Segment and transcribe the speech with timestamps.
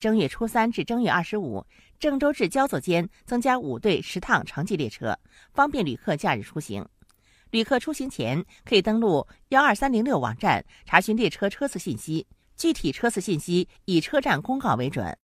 [0.00, 1.66] 正月初三至正月二十五
[1.98, 5.18] 郑州至焦作间增加五对十趟城际列车
[5.52, 6.86] 方便旅客假日出行。
[7.50, 12.24] 旅客出行前可以登录幺二三零六网站查询列车车次信息
[12.56, 15.16] 具体车次信息以车站公告为准。